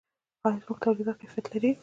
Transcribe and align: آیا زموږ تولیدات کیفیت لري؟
آیا 0.45 0.57
زموږ 0.63 0.77
تولیدات 0.85 1.17
کیفیت 1.21 1.45
لري؟ 1.51 1.71